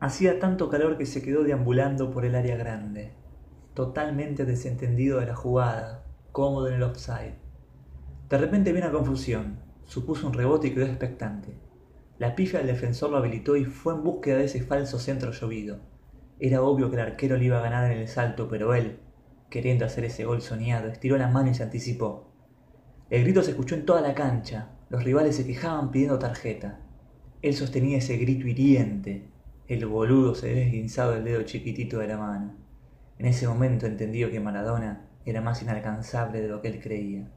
Hacía 0.00 0.38
tanto 0.38 0.70
calor 0.70 0.96
que 0.96 1.04
se 1.04 1.20
quedó 1.20 1.44
deambulando 1.44 2.10
por 2.10 2.24
el 2.24 2.34
área 2.34 2.56
grande, 2.56 3.12
totalmente 3.74 4.46
desentendido 4.46 5.20
de 5.20 5.26
la 5.26 5.36
jugada, 5.36 6.06
cómodo 6.32 6.68
en 6.68 6.74
el 6.76 6.82
offside. 6.82 7.34
De 8.30 8.38
repente 8.38 8.72
vio 8.72 8.80
una 8.80 8.92
confusión, 8.92 9.58
supuso 9.84 10.26
un 10.26 10.32
rebote 10.32 10.68
y 10.68 10.70
quedó 10.70 10.86
expectante. 10.86 11.52
La 12.18 12.34
pifia 12.34 12.60
del 12.60 12.68
defensor 12.68 13.10
lo 13.10 13.18
habilitó 13.18 13.56
y 13.56 13.66
fue 13.66 13.92
en 13.92 14.02
búsqueda 14.02 14.38
de 14.38 14.46
ese 14.46 14.62
falso 14.62 14.98
centro 14.98 15.32
llovido. 15.32 15.80
Era 16.38 16.62
obvio 16.62 16.88
que 16.88 16.96
el 16.96 17.02
arquero 17.02 17.36
le 17.36 17.44
iba 17.44 17.58
a 17.58 17.62
ganar 17.62 17.92
en 17.92 17.98
el 17.98 18.08
salto, 18.08 18.48
pero 18.48 18.72
él, 18.72 19.00
queriendo 19.50 19.84
hacer 19.84 20.06
ese 20.06 20.24
gol 20.24 20.40
soñado, 20.40 20.88
estiró 20.88 21.18
la 21.18 21.28
mano 21.28 21.50
y 21.50 21.54
se 21.54 21.62
anticipó. 21.62 22.32
El 23.10 23.24
grito 23.24 23.42
se 23.42 23.50
escuchó 23.50 23.74
en 23.74 23.84
toda 23.84 24.00
la 24.00 24.14
cancha, 24.14 24.70
los 24.88 25.04
rivales 25.04 25.36
se 25.36 25.46
quejaban 25.46 25.90
pidiendo 25.90 26.18
tarjeta. 26.18 26.80
Él 27.42 27.52
sostenía 27.52 27.98
ese 27.98 28.16
grito 28.16 28.48
hiriente, 28.48 29.28
el 29.70 29.86
boludo 29.86 30.34
se 30.34 30.50
había 30.50 30.64
el 31.14 31.22
dedo 31.22 31.42
chiquitito 31.44 32.00
de 32.00 32.08
la 32.08 32.18
mano. 32.18 32.56
En 33.18 33.26
ese 33.26 33.46
momento 33.46 33.86
entendió 33.86 34.28
que 34.28 34.40
Maradona 34.40 35.06
era 35.24 35.40
más 35.42 35.62
inalcanzable 35.62 36.40
de 36.40 36.48
lo 36.48 36.60
que 36.60 36.66
él 36.66 36.80
creía. 36.80 37.30